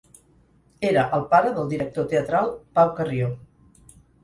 Era 0.91 1.03
el 1.17 1.25
pare 1.35 1.51
del 1.59 1.69
director 1.75 2.09
teatral 2.15 2.51
Pau 2.79 2.93
Carrió. 3.03 3.31